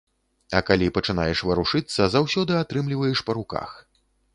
А 0.59 0.61
калі 0.69 0.87
пачынаеш 0.97 1.39
варушыцца, 1.51 2.11
заўсёды 2.17 2.51
атрымліваеш 2.67 3.19
па 3.31 3.41
руках. 3.41 3.83